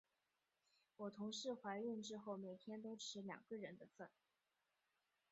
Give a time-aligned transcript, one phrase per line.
[0.97, 4.09] 我同事怀孕之后，每天都吃两个人的份。